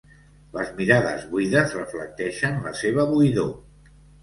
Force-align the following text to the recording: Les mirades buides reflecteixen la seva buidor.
Les 0.53 0.71
mirades 0.79 1.27
buides 1.35 1.77
reflecteixen 1.81 2.59
la 2.67 2.75
seva 2.83 3.09
buidor. 3.15 3.55